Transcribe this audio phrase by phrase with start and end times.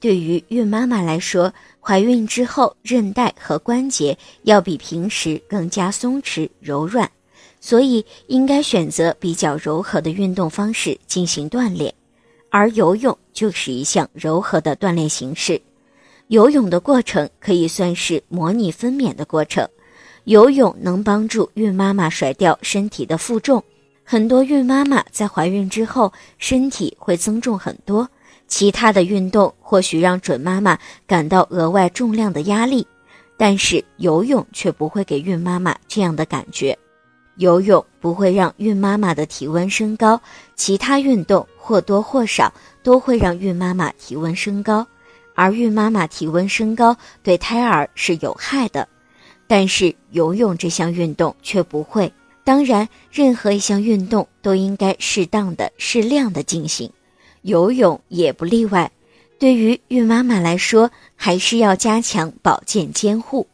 [0.00, 7.10] 对于孕妈妈来说，怀孕之后韧带和关节要比平时更加松弛柔软，
[7.60, 11.92] 所以应该选择比较柔和的运动方式进行锻炼，
[12.50, 15.60] 而游泳就是一项柔和的锻炼形式。
[16.28, 19.66] 游泳的过程可以算是模拟分娩的过程，
[20.24, 23.64] 游泳能帮助孕妈妈甩掉身体的负重。
[24.04, 28.08] 很多孕妈妈在怀孕之后，身体会增重很多。
[28.48, 32.84] 其他的运动或许让准妈妈感到额外重量的压力，
[33.36, 36.76] 但是游泳却不会给孕妈妈这样的感觉。
[37.36, 40.20] 游泳不会让孕妈妈的体温升高，
[40.56, 44.84] 其他运动或多或少都会让孕妈妈体温升高，
[45.36, 48.88] 而孕妈妈体温升高对胎儿是有害的，
[49.46, 52.12] 但是游泳这项运动却不会。
[52.42, 56.90] 当然，任何一项运动都应该适当的、适量的进行，
[57.48, 58.92] 游泳也不例外。
[59.38, 63.46] 对于孕妈妈来说，还是要加强保健监护。